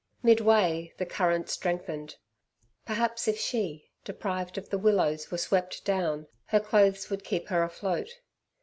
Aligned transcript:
Midway 0.23 0.95
the 0.97 1.05
current 1.05 1.47
strengthened. 1.47 2.15
Perhaps 2.87 3.27
if 3.27 3.37
she, 3.37 3.91
deprived 4.03 4.57
of 4.57 4.71
the 4.71 4.79
willows, 4.79 5.29
were 5.29 5.37
swept 5.37 5.85
down, 5.85 6.25
her 6.45 6.59
clothes 6.59 7.11
would 7.11 7.23
keep 7.23 7.49
her 7.49 7.61
afloat. 7.61 8.09